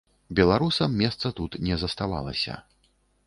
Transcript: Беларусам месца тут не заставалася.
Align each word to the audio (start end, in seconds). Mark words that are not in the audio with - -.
Беларусам 0.37 0.95
месца 1.01 1.31
тут 1.39 1.57
не 1.67 1.77
заставалася. 1.83 2.59